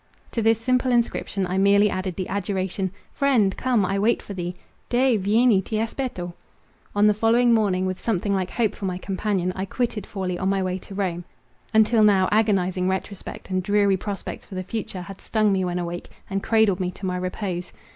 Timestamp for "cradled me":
16.41-16.89